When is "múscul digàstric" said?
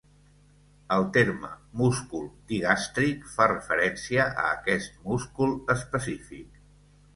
1.81-3.29